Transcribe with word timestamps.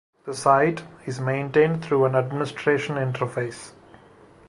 The 0.25 0.33
site 0.33 0.81
is 1.05 1.19
maintained 1.19 1.85
through 1.85 2.05
an 2.05 2.15
administration 2.15 2.95
interface. 2.95 3.73